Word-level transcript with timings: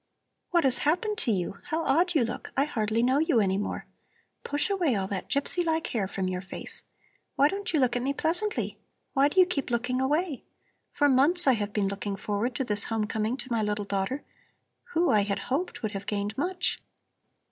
"What 0.49 0.63
has 0.63 0.79
happened 0.79 1.19
to 1.19 1.31
you? 1.31 1.59
How 1.65 1.83
odd 1.83 2.15
you 2.15 2.23
look! 2.25 2.51
I 2.57 2.65
hardly 2.65 3.03
know 3.03 3.19
you 3.19 3.39
any 3.39 3.59
more! 3.59 3.85
Push 4.43 4.67
away 4.71 4.95
all 4.95 5.05
that 5.05 5.29
gypsy 5.29 5.63
like 5.63 5.85
hair 5.85 6.07
from 6.07 6.27
your 6.27 6.41
face! 6.41 6.85
Why 7.35 7.49
don't 7.49 7.71
you 7.71 7.79
look 7.79 7.95
at 7.95 8.01
me 8.01 8.11
pleasantly? 8.11 8.79
Why 9.13 9.27
do 9.27 9.39
you 9.39 9.45
keep 9.45 9.69
looking 9.69 10.01
away? 10.01 10.43
For 10.91 11.07
months 11.07 11.45
I 11.45 11.53
have 11.53 11.71
been 11.71 11.87
looking 11.87 12.15
forward 12.15 12.55
to 12.55 12.63
this 12.63 12.85
home 12.85 13.05
coming 13.05 13.37
to 13.37 13.51
my 13.51 13.61
little 13.61 13.85
daughter, 13.85 14.23
who, 14.85 15.11
I 15.11 15.21
had 15.21 15.37
hoped, 15.53 15.83
would 15.83 15.91
have 15.91 16.07
gained 16.07 16.35
much. 16.35 16.81